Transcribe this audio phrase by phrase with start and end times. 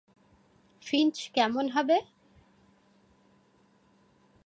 [0.83, 1.97] Finch কেমন হবে?